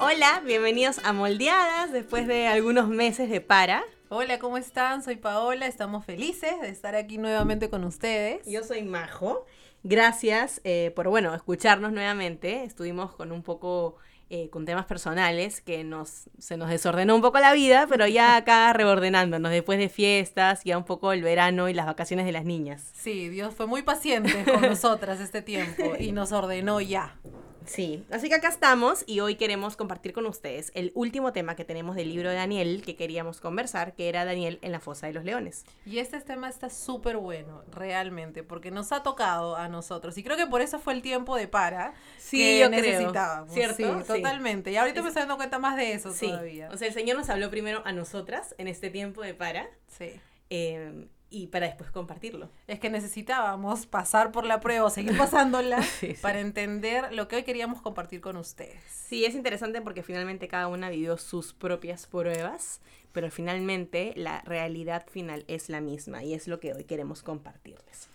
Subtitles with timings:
[0.00, 3.82] Hola, bienvenidos a Moldeadas después de algunos meses de para.
[4.10, 5.02] Hola, ¿cómo están?
[5.02, 8.46] Soy Paola, estamos felices de estar aquí nuevamente con ustedes.
[8.46, 9.44] Yo soy Majo.
[9.82, 12.62] Gracias eh, por, bueno, escucharnos nuevamente.
[12.62, 13.96] Estuvimos con un poco,
[14.30, 18.36] eh, con temas personales que nos, se nos desordenó un poco la vida, pero ya
[18.36, 22.44] acá reordenándonos después de fiestas, ya un poco el verano y las vacaciones de las
[22.44, 22.88] niñas.
[22.94, 27.18] Sí, Dios fue muy paciente con nosotras este tiempo y nos ordenó ya.
[27.68, 31.66] Sí, así que acá estamos y hoy queremos compartir con ustedes el último tema que
[31.66, 35.12] tenemos del libro de Daniel que queríamos conversar, que era Daniel en la fosa de
[35.12, 35.64] los leones.
[35.84, 40.38] Y este tema está súper bueno, realmente, porque nos ha tocado a nosotros y creo
[40.38, 43.52] que por eso fue el tiempo de para Sí, que yo necesitábamos.
[43.52, 43.74] creo.
[43.74, 43.98] ¿Cierto?
[43.98, 44.22] Sí, Sí.
[44.22, 44.72] totalmente.
[44.72, 46.70] Y ahorita me Es- estoy dando cuenta más de eso Sí, todavía.
[46.72, 50.12] o sea, el Señor nos habló primero a nosotras en este tiempo de para Sí.
[50.50, 52.50] Eh, y para después compartirlo.
[52.66, 56.22] Es que necesitábamos pasar por la prueba o seguir pasándola Sí, sí.
[56.22, 58.82] para entender lo que hoy queríamos compartir con ustedes.
[58.90, 62.80] Sí, es interesante porque finalmente cada una vivió sus propias pruebas,
[63.12, 68.08] pero finalmente la realidad final es la misma y es lo que hoy queremos compartirles.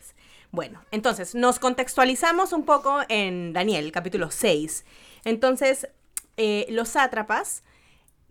[0.52, 4.86] Bueno, entonces nos contextualizamos un poco en Daniel, capítulo 6.
[5.26, 5.88] Entonces,
[6.38, 7.64] eh, los sátrapas,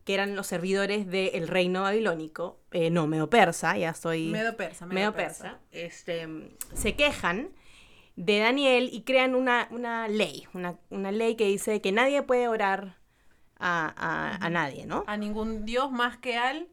[0.05, 4.29] que eran los servidores del reino babilónico, eh, no, medo-persa, ya estoy...
[4.29, 5.43] Medo persa, medo, medio persa.
[5.45, 6.29] persa, este,
[6.75, 7.51] se quejan
[8.17, 12.49] de Daniel y crean una, una ley, una, una ley que dice que nadie puede
[12.49, 12.97] orar
[13.59, 15.05] a, a- a nadie, ¿no?
[15.07, 16.69] A ningún dios más que al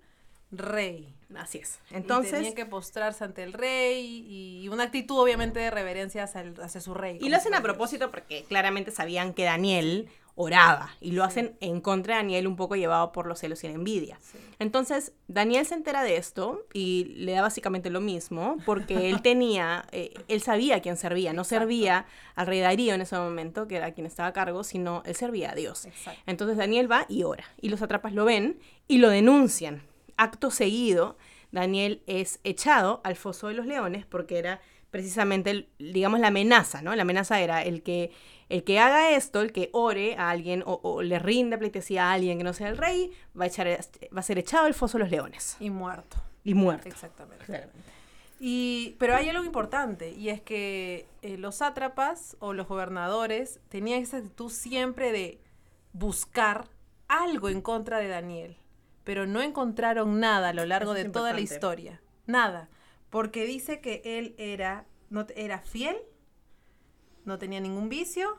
[0.51, 1.13] rey.
[1.35, 1.75] Así es.
[1.91, 4.25] Entonces, Entonces, tenían que postrarse ante el rey
[4.63, 7.19] y una actitud obviamente de reverencia hacia, el- hacia su rey.
[7.21, 10.09] y lo hacen a propósito porque claramente sabían que Daniel
[10.41, 13.67] oraba y lo hacen en contra de Daniel un poco llevado por los celos y
[13.67, 14.17] la envidia.
[14.21, 14.37] Sí.
[14.57, 19.85] Entonces, Daniel se entera de esto y le da básicamente lo mismo, porque él tenía,
[19.91, 21.63] eh, él sabía a quién servía, no Exacto.
[21.63, 25.13] servía al rey Darío en ese momento, que era quien estaba a cargo, sino él
[25.13, 25.85] servía a Dios.
[25.85, 26.21] Exacto.
[26.25, 29.83] Entonces Daniel va y ora, y los atrapas lo ven y lo denuncian.
[30.15, 31.17] Acto seguido,
[31.51, 36.95] Daniel es echado al foso de los leones porque era precisamente, digamos, la amenaza, ¿no?
[36.95, 38.11] La amenaza era el que,
[38.49, 42.13] el que haga esto, el que ore a alguien o, o le rinda pleitesía a
[42.13, 44.97] alguien que no sea el rey, va a, echar, va a ser echado al foso
[44.97, 46.17] de los leones Y muerto.
[46.43, 46.87] y muerto.
[46.87, 47.45] Exactamente.
[47.45, 47.79] Claramente.
[48.41, 54.01] Y, pero hay algo importante, y es que eh, los sátrapas o los gobernadores tenían
[54.01, 55.41] esa actitud siempre de
[55.91, 56.67] buscar
[57.09, 58.55] algo en contra de Daniel,
[59.03, 62.01] pero no encontraron nada a lo largo es de toda la historia.
[62.27, 62.69] Nada.
[63.09, 65.97] Porque dice que él era, no, era fiel,
[67.25, 68.37] no tenía ningún vicio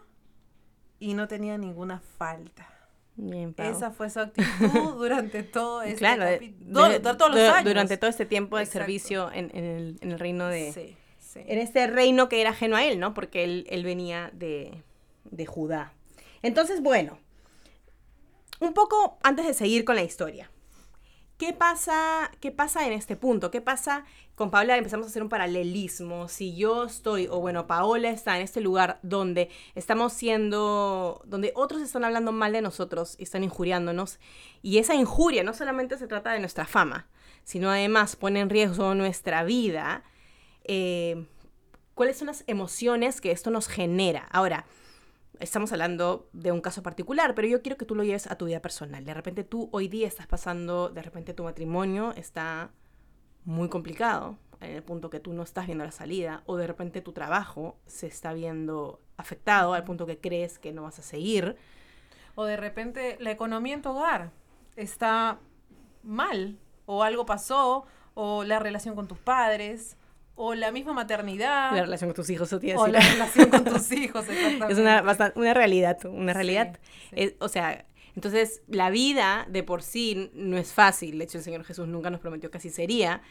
[0.99, 2.69] y no tenía ninguna falta.
[3.17, 3.55] Bien.
[3.59, 4.47] Esa fue su actitud
[4.99, 7.65] durante todo este Claro, de- capi- de- do- de todos los du- años.
[7.65, 8.79] durante todo este tiempo de Exacto.
[8.81, 11.41] servicio en, en el, en el reino de, Sí, sí.
[11.47, 13.13] en este reino que era ajeno a él, ¿no?
[13.13, 14.83] Porque él, él venía de,
[15.25, 15.93] de Judá.
[16.43, 17.19] Entonces, bueno,
[18.61, 20.51] un poco antes de seguir con la historia.
[21.41, 23.51] ¿Qué pasa, ¿Qué pasa en este punto?
[23.51, 24.77] ¿Qué pasa con Paola?
[24.77, 26.29] Empezamos a hacer un paralelismo.
[26.29, 31.81] Si yo estoy, o bueno, Paola está en este lugar donde estamos siendo, donde otros
[31.81, 34.19] están hablando mal de nosotros y están injuriándonos,
[34.61, 37.09] y esa injuria no solamente se trata de nuestra fama,
[37.43, 40.05] sino además pone en riesgo nuestra vida,
[40.65, 41.27] eh,
[41.95, 44.29] ¿cuáles son las emociones que esto nos genera?
[44.31, 44.67] Ahora,
[45.39, 48.47] estamos hablando de un caso particular, pero yo quiero que tú lo lleves a tu
[48.47, 49.05] vida personal.
[49.05, 52.71] De repente tú hoy día estás pasando, de repente tu matrimonio está
[53.45, 57.01] muy complicado, en el punto que tú no estás viendo la salida, o de repente
[57.01, 61.57] tu trabajo se está viendo afectado al punto que crees que no vas a seguir.
[62.35, 64.33] O de repente la economía en tu hogar
[64.77, 65.39] está
[66.03, 69.97] mal, o algo pasó, o la relación con tus padres,
[70.35, 73.65] o la misma maternidad, La relación con tus hijos, eso te o la relación con
[73.65, 74.27] tus hijos.
[74.29, 74.73] exactamente.
[74.73, 76.79] Es una, bastan- una realidad, una realidad.
[77.11, 77.17] sí.
[77.17, 77.87] Es- o sea,
[78.17, 81.19] entonces la vida de por sí no es fácil.
[81.19, 83.23] De hecho, el Señor Jesús nunca nos prometió que así sería.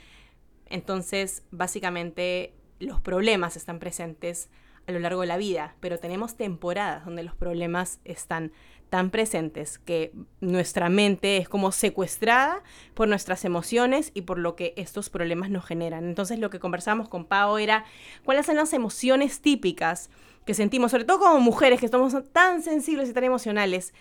[0.67, 4.49] Entonces, básicamente, los problemas están presentes
[4.89, 8.51] a lo largo de la vida, pero tenemos temporadas donde los problemas están
[8.89, 12.63] tan presentes que nuestra mente es como secuestrada
[12.95, 16.05] por nuestras emociones y por lo que estos problemas nos generan.
[16.05, 17.85] Entonces lo que conversamos con Pau era
[18.25, 20.09] cuáles son las emociones típicas
[20.45, 23.93] que sentimos, sobre todo como mujeres que estamos tan sensibles y tan emocionales.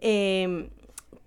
[0.00, 0.70] eh,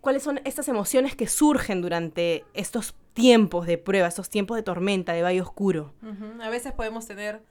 [0.01, 5.13] cuáles son estas emociones que surgen durante estos tiempos de prueba, estos tiempos de tormenta,
[5.13, 5.94] de valle oscuro.
[6.42, 7.42] A veces podemos tener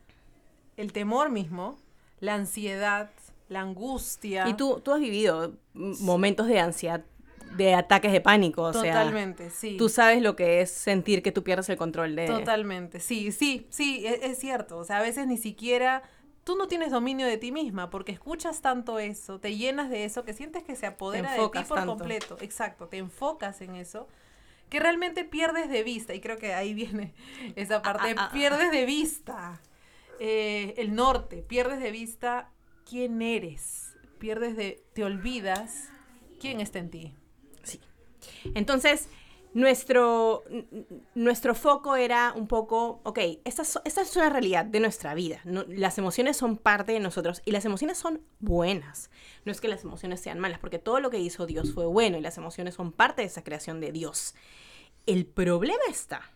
[0.83, 1.79] el temor mismo,
[2.19, 3.11] la ansiedad,
[3.49, 4.49] la angustia.
[4.49, 7.05] Y tú, tú has vivido momentos de ansiedad,
[7.57, 9.77] de ataques de pánico, o sea, Totalmente, sí.
[9.77, 12.27] tú sabes lo que es sentir que tú pierdes el control de...
[12.27, 14.77] Totalmente, sí, sí, sí, e- es, cierto.
[14.79, 16.03] O sea, a veces ni siquiera
[16.43, 20.25] tú no tienes dominio de ti misma porque escuchas tanto eso, te llenas de eso,
[20.25, 21.97] que sientes que se apodera de ti por tanto.
[21.97, 22.39] completo.
[22.41, 24.09] Exacto, te enfocas en eso,
[24.69, 26.13] que realmente pierdes de vista.
[26.13, 27.15] Y creo que ahí viene
[27.55, 28.31] esa parte, ah, ah.
[28.33, 29.61] pierdes de vista
[30.25, 32.53] eh, el norte, pierdes de vista
[32.89, 35.89] quién eres, pierdes de, te olvidas
[36.39, 37.15] quién está en ti.
[37.65, 37.81] Sí.
[38.55, 39.09] Entonces,
[39.53, 40.45] nuestro,
[41.17, 45.41] nuestro foco era un poco, ok, esta, es- una realidad de nuestra vida.
[45.45, 49.11] las emociones son parte de nosotros y las emociones son buenas.
[49.45, 52.17] No es que las emociones sean malas, porque todo lo que hizo Dios fue bueno
[52.17, 54.37] y las emociones son parte de esa creación de Dios.
[55.05, 56.31] El problema está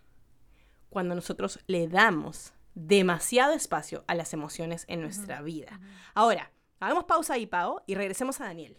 [0.91, 5.81] cuando nosotros le damos demasiado espacio a las emociones en nuestra vida.
[6.15, 8.77] Ahora, hagamos pausa ahí, Pau, y regresemos a Daniel.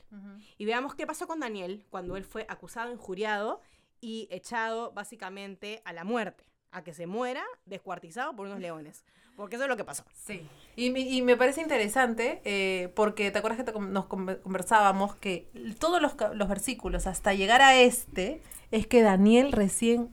[0.57, 3.59] Y veamos qué pasó con Daniel cuando él fue acusado, injuriado
[3.99, 9.03] y echado básicamente a la muerte, a que se muera descuartizado por unos leones.
[9.35, 10.03] Porque eso es lo que pasó.
[10.13, 10.47] Sí.
[10.75, 15.15] Y, me- y me parece interesante eh, porque te acuerdas que te nos conver- conversábamos
[15.15, 15.49] que
[15.79, 18.41] todos los, los versículos hasta llegar a este
[18.71, 20.09] es que Daniel recién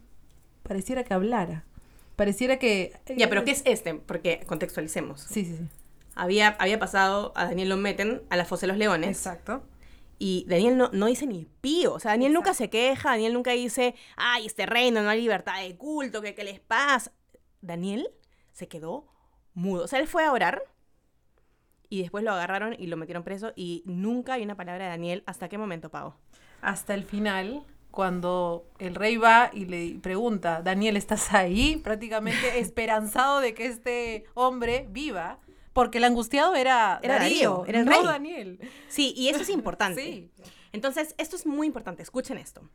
[0.62, 1.64] pareciera que hablara.
[2.16, 2.92] Pareciera que...
[3.16, 3.94] Ya, pero ¿qué es este?
[3.94, 5.20] Porque contextualicemos.
[5.20, 5.64] Sí, sí, sí.
[6.14, 9.10] Había, había pasado, a Daniel lo meten a la fosa de los leones.
[9.10, 9.64] Exacto.
[10.18, 11.94] Y Daniel no, no dice ni pío.
[11.94, 15.60] O sea, Daniel nunca se queja, Daniel nunca dice, ay, este reino no hay libertad
[15.60, 17.12] de culto, que qué les pasa.
[17.60, 18.08] Daniel
[18.52, 19.06] se quedó
[19.54, 19.84] mudo.
[19.84, 20.62] O sea, él fue a orar
[21.88, 25.22] y después lo agarraron y lo metieron preso y nunca hay una palabra de Daniel.
[25.26, 26.14] ¿Hasta qué momento, Pau?
[26.60, 27.64] Hasta el final,
[27.94, 31.76] cuando el rey va y le pregunta, Daniel, ¿estás ahí?
[31.76, 35.38] Prácticamente esperanzado de que este hombre viva.
[35.72, 38.02] Porque el angustiado era, Era Darío, era el no rey.
[38.04, 38.70] Daniel.
[38.88, 40.02] Sí, y eso es importante.
[40.02, 40.30] Sí.
[40.72, 42.02] Entonces, esto es muy importante.
[42.02, 42.68] Escuchen esto.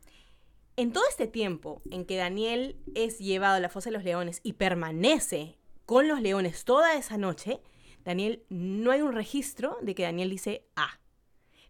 [0.76, 4.40] En todo este tiempo en que Daniel es llevado a la fosa de los leones
[4.42, 7.60] y permanece con los leones toda esa noche,
[8.04, 10.98] Daniel, no hay un registro de que Daniel dice ah.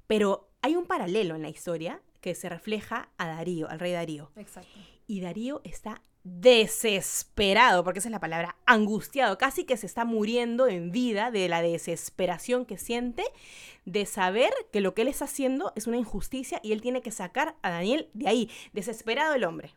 [0.06, 4.30] Pero hay un paralelo en la historia que se refleja a Darío, al rey Darío.
[4.36, 4.78] Exacto.
[5.06, 10.68] Y Darío está desesperado, porque esa es la palabra, angustiado, casi que se está muriendo
[10.68, 13.24] en vida de la desesperación que siente
[13.86, 17.10] de saber que lo que él está haciendo es una injusticia y él tiene que
[17.10, 18.50] sacar a Daniel de ahí.
[18.72, 19.74] Desesperado el hombre.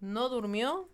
[0.00, 0.88] No durmió,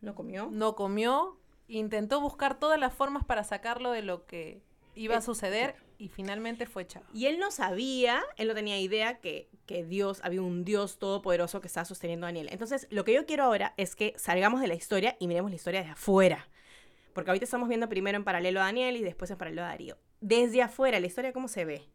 [0.00, 0.48] ¿No comió?
[0.52, 1.36] no comió,
[1.66, 4.62] intentó buscar todas las formas para sacarlo de lo que
[4.96, 7.06] iba a Eh, suceder y finalmente fue echado.
[7.14, 11.60] Y él no sabía, él no tenía idea que, que Dios, había un Dios todopoderoso
[11.60, 12.48] que estaba sosteniendo a Daniel.
[12.50, 15.56] Entonces, lo que yo quiero ahora es que salgamos de la historia y miremos la
[15.56, 16.48] historia de afuera.
[17.14, 19.96] Porque ahorita estamos viendo primero en paralelo a Daniel y después en paralelo a Darío.
[20.20, 21.88] Desde afuera, la historia, ¿cómo se ve?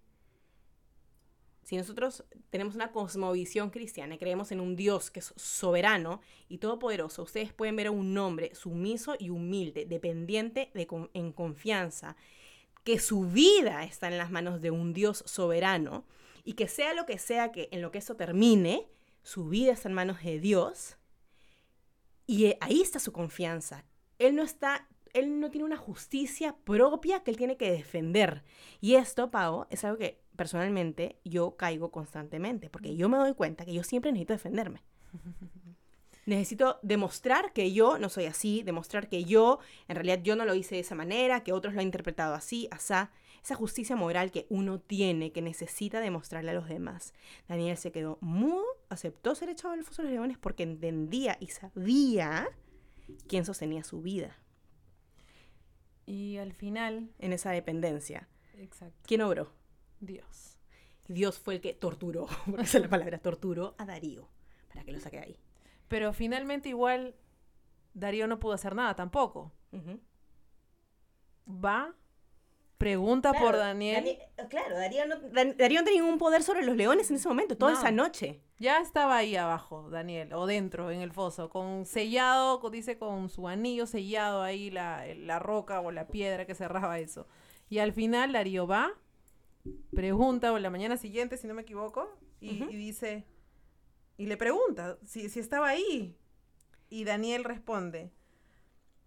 [1.63, 6.57] Si nosotros tenemos una cosmovisión cristiana y creemos en un Dios que es soberano y
[6.57, 12.15] todopoderoso, ustedes pueden ver a un hombre sumiso y humilde, dependiente de con- en confianza,
[12.83, 16.05] que su vida está en las manos de un Dios soberano
[16.43, 18.87] y que sea lo que sea que en lo que eso termine,
[19.23, 20.97] su vida está en manos de Dios
[22.25, 23.85] y eh, ahí está su confianza.
[24.17, 28.43] Él no está, él no tiene una justicia propia que él tiene que defender.
[28.79, 33.65] Y esto, Pau, es algo que personalmente yo caigo constantemente, porque yo me doy cuenta
[33.65, 34.81] que yo siempre necesito defenderme.
[36.25, 40.53] Necesito demostrar que yo no soy así, demostrar que yo, en realidad yo no lo
[40.55, 43.11] hice de esa manera, que otros lo han interpretado así, asá.
[43.43, 47.13] Esa justicia moral que uno tiene, que necesita demostrarle a los demás.
[47.47, 51.47] Daniel se quedó mudo, aceptó ser echado al foso de los leones porque entendía y
[51.47, 52.47] sabía
[53.27, 54.37] quién sostenía su vida
[56.05, 58.27] Y al final, en esa dependencia.
[58.53, 59.51] exacto, ¿Quién obró?
[59.99, 60.57] Dios.
[61.07, 64.29] Dios fue el que torturó, porque esa es la palabra, torturó a Darío
[64.67, 65.39] para que lo saque de ahí.
[65.91, 67.13] Pero finalmente igual
[67.93, 69.51] Darío no pudo hacer nada tampoco.
[71.45, 71.93] Va,
[72.77, 74.05] pregunta por Daniel.
[74.05, 75.15] Dani- claro, Darío no,
[75.57, 77.77] Darío no tenía ningún poder sobre los leones en ese momento, toda No.
[77.77, 78.41] esa noche.
[78.57, 83.27] Ya estaba ahí abajo, Daniel, o dentro, en el foso, con sellado, con- dice con
[83.29, 87.27] su anillo sellado ahí la, la roca o la piedra que cerraba eso.
[87.69, 88.93] Y al final Darío va,
[89.93, 92.07] pregunta, o la mañana siguiente, si no me equivoco,
[92.39, 93.25] y dice,
[94.17, 96.15] y le pregunta si, si estaba ahí.
[96.89, 98.11] Y Daniel responde,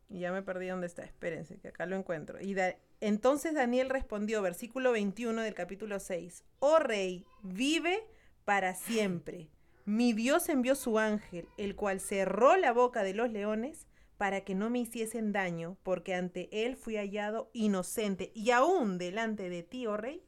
[0.09, 2.41] y ya me perdí dónde está, espérense, que acá lo encuentro.
[2.41, 8.07] Y da- entonces Daniel respondió, versículo 21 del capítulo 6, Oh rey, vive
[8.45, 9.49] para siempre.
[9.87, 14.55] Mi Dios envió su ángel, el cual cerró la boca de los leones para que
[14.55, 19.87] no me hiciesen daño, porque ante él fui hallado inocente, y aún delante de ti,
[19.87, 20.23] oh rey,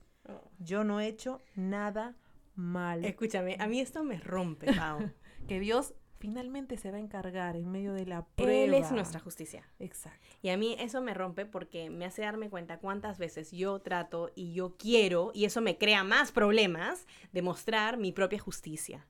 [0.59, 2.16] yo no he hecho nada
[2.56, 3.06] malo.
[3.06, 5.10] Escúchame, a mí esto me rompe, Pau.
[5.46, 8.52] Que Dios finalmente se va a encargar en medio de la prueba.
[8.52, 9.68] Él es nuestra justicia.
[9.78, 10.18] Exacto.
[10.42, 14.32] Y a mí eso me rompe porque me hace darme cuenta cuántas veces yo trato
[14.34, 19.06] y yo quiero, y eso me crea más problemas, demostrar mi propia justicia.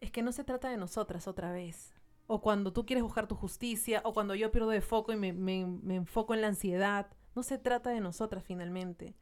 [0.00, 1.92] Es que no se trata de nosotras otra vez.
[2.28, 5.32] O cuando tú quieres buscar tu justicia, o cuando yo pierdo de foco y me,
[5.32, 7.08] me- me enfoco en la ansiedad.
[7.34, 9.14] No se trata de nosotras finalmente.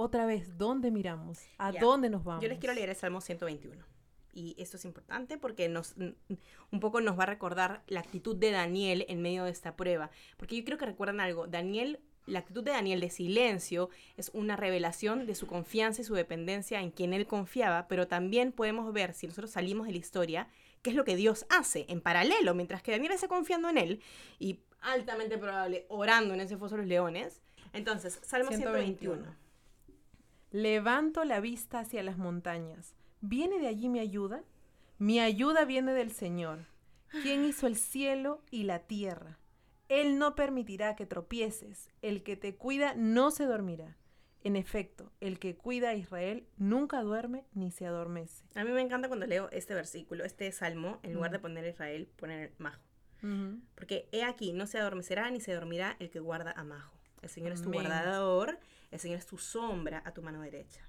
[0.00, 1.40] Otra vez, ¿dónde miramos?
[1.58, 1.80] ¿A Ya.
[1.80, 2.40] dónde nos vamos?
[2.40, 3.84] Yo les quiero leer el Salmo 121.
[4.32, 8.52] Y esto es importante porque nos un poco nos va a recordar la actitud de
[8.52, 10.10] Daniel en medio de esta prueba.
[10.36, 11.48] Porque yo creo que recuerdan algo.
[11.48, 16.14] Daniel, la actitud de Daniel de silencio es una revelación de su confianza y su
[16.14, 20.48] dependencia en quien él confiaba, pero también podemos ver, si nosotros salimos de la historia,
[20.82, 24.02] qué es lo que Dios hace en paralelo, mientras que Daniel está confiando en él
[24.38, 27.40] y altamente probable orando en ese foso de los leones.
[27.72, 28.84] Entonces, Salmo 121.
[29.24, 29.47] 121.
[30.50, 32.94] Levanto la vista hacia las montañas.
[33.20, 34.44] ¿Viene de allí mi ayuda?
[34.98, 36.66] Mi ayuda viene del Señor,
[37.22, 39.38] quien hizo el cielo y la tierra.
[39.88, 41.90] Él no permitirá que tropieces.
[42.02, 43.96] El que te cuida no se dormirá.
[44.42, 48.44] En efecto, el que cuida a Israel nunca duerme ni se adormece.
[48.54, 52.08] A mí me encanta cuando leo este versículo, este salmo, en lugar de poner Israel,
[52.16, 52.80] poner Majo.
[53.74, 56.94] Porque he aquí, no se adormecerá ni se dormirá el que guarda a Majo.
[57.20, 58.58] El Señor es tu guardador,
[58.90, 60.80] el Señor es tu sombra a tu mano derecha.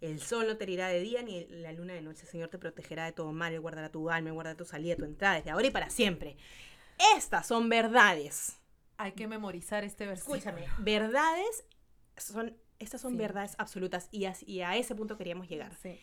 [0.00, 2.22] El sol no te herirá de día ni la luna de noche.
[2.22, 4.96] El Señor te protegerá de todo mal, Él guardará tu alma, Él guardará tu salida,
[4.96, 6.36] tu entrada, desde ahora y para siempre.
[7.16, 8.58] Estas son verdades.
[8.96, 10.36] Hay que memorizar este versículo.
[10.36, 11.64] Escúchame, verdades
[12.16, 13.18] son, estas son Sí.
[13.18, 15.74] verdades absolutas y a, y a ese punto queríamos llegar.
[15.82, 15.98] Sí.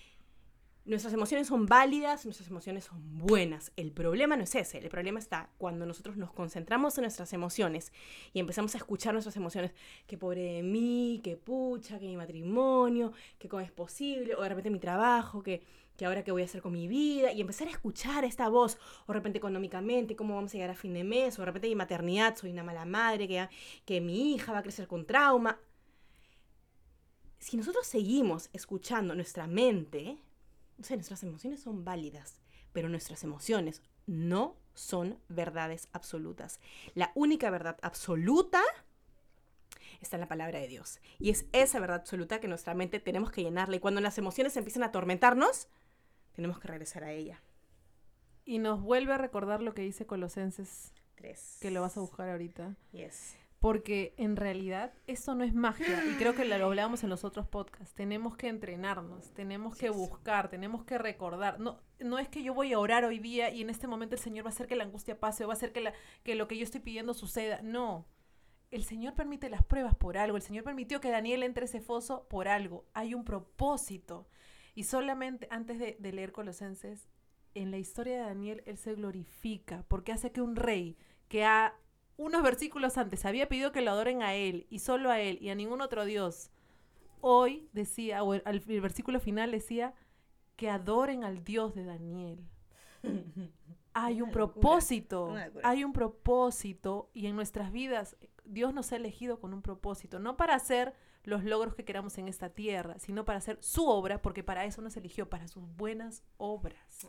[0.88, 3.74] Nuestras emociones son válidas, nuestras emociones son buenas.
[3.75, 7.91] El problema no es ese, el problema está cuando nosotros nos concentramos en nuestras emociones
[8.32, 9.74] y empezamos a escuchar nuestras emociones,
[10.08, 14.48] que pobre de mí, que pucha, que mi matrimonio, que cómo es posible, o de
[14.48, 15.62] repente mi trabajo, que,
[15.98, 18.77] que ahora qué voy a hacer con mi vida, y empezar a escuchar esta voz,
[19.08, 21.67] o de repente económicamente, cómo vamos a llegar a fin de mes, o de repente
[21.67, 23.50] mi maternidad, soy una mala madre, que,
[23.84, 25.60] que mi hija va a crecer con trauma.
[27.39, 30.17] Si nosotros seguimos escuchando nuestra mente,
[30.79, 32.39] o sea, nuestras emociones son válidas,
[32.74, 36.60] pero nuestras emociones no son verdades absolutas.
[36.93, 38.62] La única verdad absoluta
[40.01, 41.00] está en la palabra de Dios.
[41.19, 43.77] Y es esa verdad absoluta que nuestra mente tenemos que llenarla.
[43.77, 45.67] Y cuando las emociones empiezan a atormentarnos,
[46.34, 47.41] tenemos que regresar a ella.
[48.46, 51.57] Y nos vuelve a recordar lo que dice Colosenses, Tres.
[51.60, 52.75] que lo vas a buscar ahorita.
[52.91, 53.36] Yes.
[53.59, 57.47] Porque en realidad esto no es magia y creo que lo hablábamos en los otros
[57.47, 57.95] podcasts.
[57.95, 61.59] Tenemos que entrenarnos, tenemos que buscar, tenemos que recordar.
[61.59, 64.21] No, no es que yo voy a orar hoy día y en este momento el
[64.21, 66.35] Señor va a hacer que la angustia pase o va a hacer que, la, que
[66.35, 67.59] lo que yo estoy pidiendo suceda.
[67.63, 68.05] No.
[68.69, 70.37] El Señor permite las pruebas por algo.
[70.37, 72.85] El Señor permitió que Daniel entre ese foso por algo.
[72.93, 74.27] Hay un propósito.
[74.75, 77.09] Y solamente antes de, de leer Colosenses,
[77.55, 80.95] en la historia de Daniel, él se glorifica porque hace que un rey
[81.27, 81.73] que ha
[82.17, 85.50] unos versículos antes había pedido que lo adoren a él y solo a él y
[85.50, 86.50] a ningún otro Dios,
[87.21, 89.93] hoy decía, o el, versículo final decía,
[90.55, 92.39] que adoren al Dios de Daniel.
[93.93, 95.33] Hay un propósito,
[95.63, 100.38] hay un propósito y en nuestras vidas Dios nos ha elegido con un propósito, no
[100.38, 100.93] para hacer
[101.24, 104.83] los logros que queramos en esta tierra, sino para hacer su obra, porque para eso
[104.83, 107.07] nos eligió, para sus buenas obras.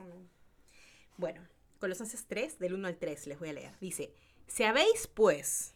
[1.19, 1.43] Bueno,
[1.79, 3.75] Colosenses 3, del 1 al 3, les voy a leer.
[3.81, 4.15] Dice,
[4.49, 5.75] si habéis pues,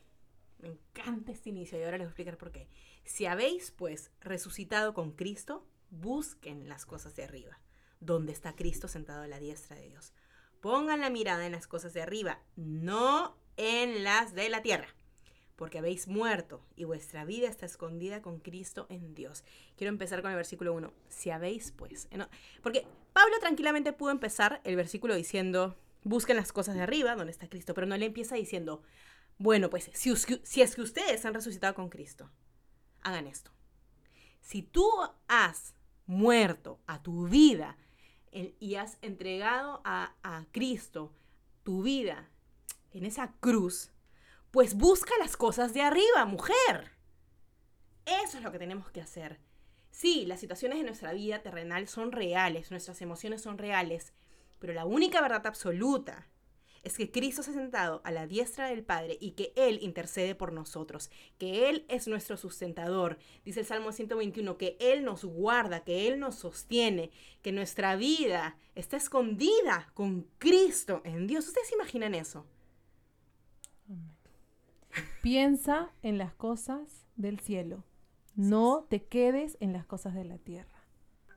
[0.59, 2.69] me encanta este inicio y ahora les voy a explicar por qué.
[3.05, 7.61] Si habéis pues resucitado con Cristo, busquen las cosas de arriba,
[8.01, 10.13] donde está Cristo sentado a la diestra de Dios.
[10.61, 14.89] Pongan la mirada en las cosas de arriba, no en las de la tierra,
[15.57, 19.45] porque habéis muerto y vuestra vida está escondida con Cristo en Dios.
[19.77, 20.93] Quiero empezar con el versículo 1.
[21.09, 22.19] Si habéis pues, eh,
[22.63, 27.49] porque Pablo tranquilamente pudo empezar el versículo diciendo, busquen las cosas de arriba, donde está
[27.49, 28.83] Cristo, pero no le empieza diciendo,
[29.39, 32.31] bueno, pues si, es que ustedes han resucitado con Cristo,
[33.03, 33.51] hagan esto.
[34.41, 34.89] Si tú
[35.29, 35.75] has
[36.07, 37.77] muerto a tu vida
[38.31, 41.15] y has entregado a, a Cristo
[41.63, 42.29] tu vida
[42.93, 43.93] en esa cruz,
[44.51, 46.93] pues busca las cosas de arriba, mujer.
[48.05, 49.41] Eso es lo que tenemos que hacer.
[49.91, 54.13] Sí, las situaciones de nuestra vida terrenal son reales, nuestras emociones son reales,
[54.63, 56.29] pero la única verdad absoluta
[56.85, 60.37] es que Cristo se ha sentado a la diestra del Padre y que Él intercede
[60.37, 63.19] por nosotros, que Él es nuestro sustentador.
[63.45, 67.11] Dice el Salmo 121, que Él nos guarda, que Él nos sostiene,
[67.43, 71.49] que nuestra vida está escondida con Cristo en Dios.
[71.49, 72.47] ¿Ustedes se imaginan eso?
[75.23, 77.83] Piensa en las cosas del cielo.
[78.37, 80.87] No te quedes en las cosas de la tierra.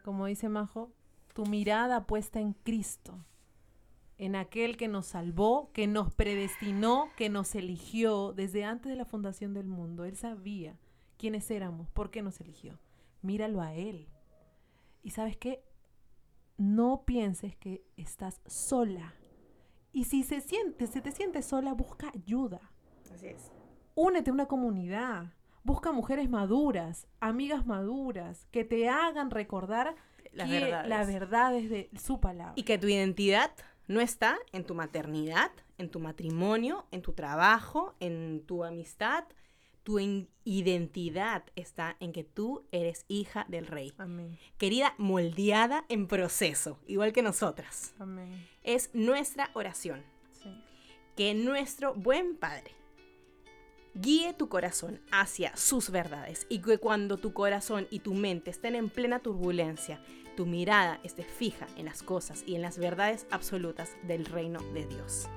[0.03, 0.91] Como dice Majo,
[1.35, 3.19] tu mirada puesta en Cristo.
[4.17, 9.03] en aquel que nos salvó, que nos predestinó, que nos eligió desde antes de la
[9.03, 10.05] fundación del mundo.
[10.05, 10.79] Él sabía
[11.17, 12.79] quiénes éramos, por qué nos eligió.
[13.21, 14.07] Míralo a Él.
[15.03, 15.65] Y sabes qué?
[16.57, 19.13] No pienses que estás sola.
[19.91, 22.71] Y si se siente, si te sientes sola, busca ayuda.
[23.13, 23.51] Así es.
[23.95, 25.33] Únete a una comunidad.
[25.65, 29.97] Busca mujeres maduras, amigas maduras, que te hagan recordar
[30.35, 30.89] Las verdades.
[30.89, 32.53] la verdad es de su palabra.
[32.55, 33.51] Y que tu identidad
[33.87, 39.25] no está en tu maternidad, en tu matrimonio, en tu trabajo, en tu amistad.
[39.83, 39.99] Tu
[40.43, 43.93] identidad está en que tú eres hija del rey.
[43.99, 44.37] Amén.
[44.57, 47.93] Querida, moldeada en proceso, igual que nosotras.
[47.99, 48.47] Amén.
[48.63, 50.03] Es nuestra oración.
[50.31, 50.49] Sí.
[51.15, 52.71] que nuestro buen Padre
[53.95, 58.75] guíe tu corazón hacia sus verdades y que cuando tu corazón y tu mente estén
[58.75, 59.99] en plena turbulencia,
[60.35, 64.85] tu mirada esté fija en las cosas y en las verdades absolutas del reino de
[64.85, 65.27] Dios.